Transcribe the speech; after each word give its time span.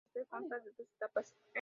La 0.01 0.07
historia 0.21 0.27
consta 0.31 0.57
de 0.59 0.71
dos 0.75 0.89
etapas. 0.95 1.35